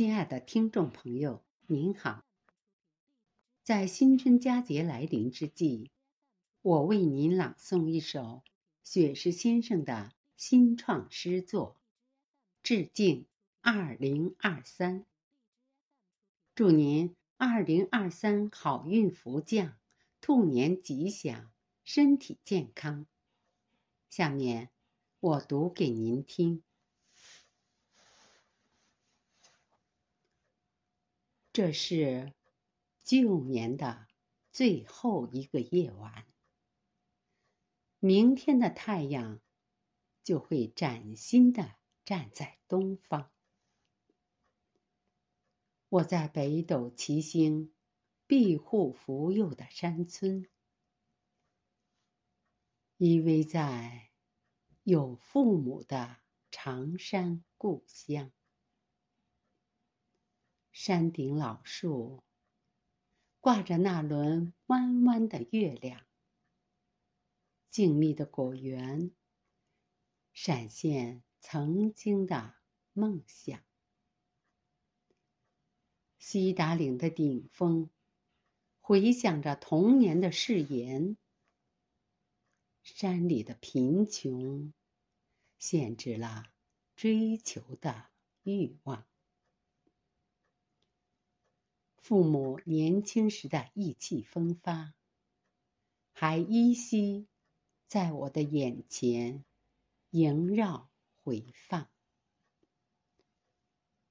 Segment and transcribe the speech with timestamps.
[0.00, 2.24] 亲爱的听众朋友，您好。
[3.62, 5.90] 在新春佳节来临之际，
[6.62, 8.42] 我为您朗诵一首
[8.82, 11.78] 雪石先生的新创诗作，
[12.62, 13.26] 致敬
[13.60, 15.04] 二零二三。
[16.54, 19.76] 祝您二零二三好运福降，
[20.22, 21.52] 兔年吉祥，
[21.84, 23.06] 身体健康。
[24.08, 24.70] 下面
[25.20, 26.62] 我读给您听。
[31.52, 32.32] 这是
[33.02, 34.06] 旧年的
[34.52, 36.24] 最后一个夜晚，
[37.98, 39.40] 明天的太阳
[40.22, 41.74] 就会崭新的
[42.04, 43.32] 站在东方。
[45.88, 47.74] 我在北斗七星
[48.28, 50.48] 庇护福佑的山村，
[52.96, 54.12] 依偎在
[54.84, 56.18] 有父母的
[56.52, 58.30] 长山故乡。
[60.82, 62.22] 山顶老树
[63.38, 66.06] 挂着那轮弯弯的月亮，
[67.68, 69.10] 静谧的果园
[70.32, 72.54] 闪现曾经的
[72.94, 73.62] 梦想。
[76.18, 77.90] 西达岭的顶峰
[78.80, 81.18] 回响着童年的誓言，
[82.82, 84.72] 山里的贫穷
[85.58, 86.50] 限制了
[86.96, 88.08] 追求的
[88.44, 89.09] 欲望。
[92.10, 94.94] 父母年轻时的意气风发，
[96.10, 97.28] 还依稀
[97.86, 99.44] 在我的眼前
[100.10, 100.90] 萦绕
[101.22, 101.88] 回放。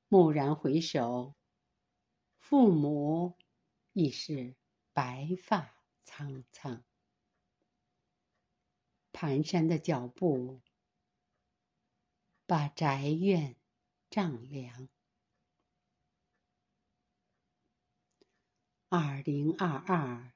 [0.08, 1.36] 蓦然回首，
[2.38, 3.38] 父母
[3.92, 4.56] 已是
[4.94, 5.70] 白发
[6.06, 6.86] 苍苍。
[9.12, 10.62] 蹒跚的脚步，
[12.46, 13.58] 把宅院
[14.10, 14.88] 丈量。
[18.92, 20.34] 二零二二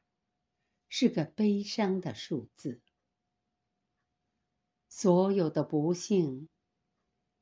[0.87, 2.83] 是个悲伤的数字，
[4.87, 6.49] 所有的不幸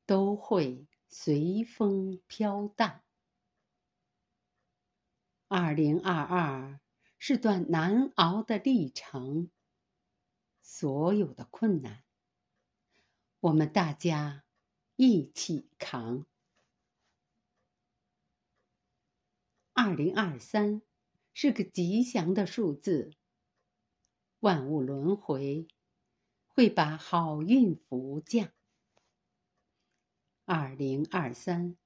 [0.06, 3.02] 都会随风飘荡。
[5.48, 6.80] 二零二二
[7.18, 9.50] 是段难熬的历程，
[10.62, 12.02] 所有的困难，
[13.40, 14.44] 我们大家
[14.96, 16.24] 一起扛。
[19.74, 20.80] 二零二三。
[21.34, 23.12] 是个吉祥的数字。
[24.40, 25.68] 万物轮回，
[26.46, 28.50] 会把好运福降。
[30.44, 31.76] 二零二三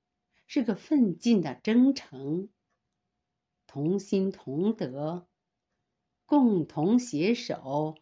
[0.47, 2.49] 是个奋进的征程。
[3.67, 5.29] 同心同德，
[6.25, 7.97] 共同携手，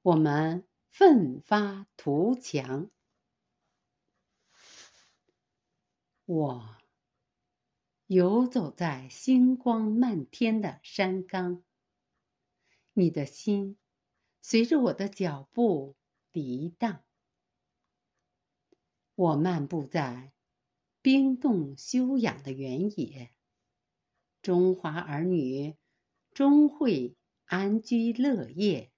[0.00, 2.90] 我们奋发图强。
[6.24, 6.79] 我。
[8.12, 11.62] 游走在星光漫天的山岗，
[12.92, 13.78] 你的心
[14.42, 15.94] 随着我的脚步
[16.32, 17.04] 涤荡。
[19.14, 20.32] 我漫步在
[21.00, 23.30] 冰冻休养的原野，
[24.42, 25.76] 中华儿女
[26.32, 28.90] 终会安居乐业、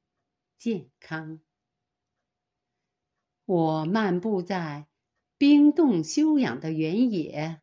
[0.56, 1.42] 健康。
[3.44, 4.88] 我漫步在
[5.36, 7.60] 冰冻休养的原野。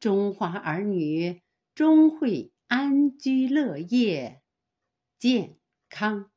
[0.00, 1.42] 中华儿女
[1.74, 4.42] 终会安居乐业、
[5.18, 6.30] 健康。